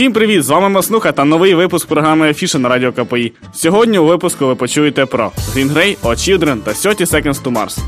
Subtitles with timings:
[0.00, 0.42] Всім привіт!
[0.42, 3.32] З вами Маснуха та новий випуск програми Афіша на радіо КПІ.
[3.52, 7.78] Сьогодні у випуску ви почуєте про Green Grey, O Children та 30 Seconds to Mars.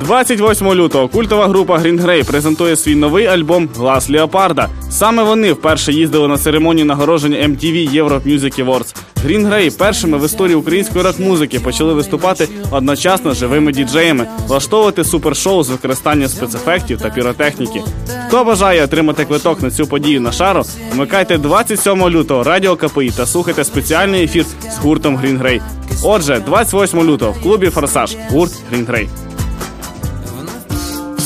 [0.00, 4.68] 28 лютого культова група Green Grey презентує свій новий альбом Глас Леопарда.
[4.90, 8.96] Саме вони вперше їздили на церемонію нагородження MTV Europe Music Awards.
[9.26, 15.70] Green Grey першими в історії української рок-музики почали виступати одночасно живими діджеями, влаштовувати супершоу з
[15.70, 17.82] використанням спецефектів та піротехніки.
[18.28, 20.62] Хто бажає отримати квиток на цю подію на шару,
[20.92, 24.44] вмикайте 27 лютого радіо КПІ та слухайте спеціальний ефір
[24.74, 25.60] з гуртом Green Grey.
[26.04, 29.27] Отже, 28 лютого в клубі Форсаж гурт Green Grey.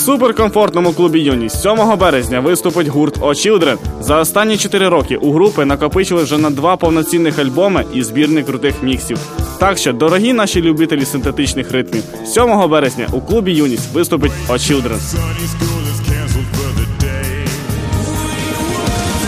[0.05, 3.77] Суперкомфортному клубі Юність 7 березня виступить гурт «О Children».
[4.01, 8.83] За останні 4 роки у групи накопичили вже на два повноцінних альбоми і збірник крутих
[8.83, 9.19] міксів.
[9.59, 14.99] Так що, дорогі наші любителі синтетичних ритмів, 7 березня у клубі Юність виступить «О Children».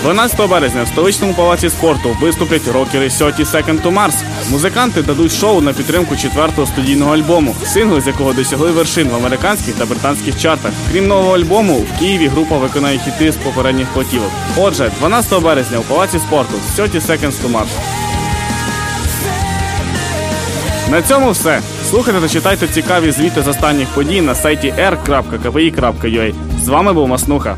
[0.04, 4.14] 12 березня в столичному палаці спорту виступлять рокери 30 Second to Mars.
[4.50, 9.75] Музиканти дадуть шоу на підтримку четвертого студійного альбому, сингли з якого досягли вершин в американських
[9.75, 10.72] та британських чартах.
[10.92, 14.30] Крім нового альбому, в Києві група виконає хіти з попередніх платівок.
[14.56, 17.70] Отже, 12 березня у палаці спорту 30 Seconds to Mars.
[20.91, 21.60] На цьому все.
[21.91, 26.34] Слухайте та читайте цікаві звіти з останніх подій на сайті r.kpi.ua.
[26.64, 27.56] З вами був Маснуха.